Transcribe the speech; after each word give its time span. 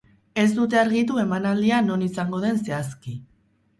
Ez 0.43 0.45
dute 0.59 0.79
argitu 0.83 1.21
emanaldia 1.25 1.81
non 1.91 2.07
izango 2.07 2.41
den 2.47 2.59
zehazki. 2.71 3.15